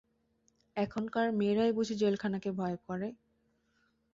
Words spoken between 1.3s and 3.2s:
মেয়েরাই বুঝি জেলখানাকে ভয় করে?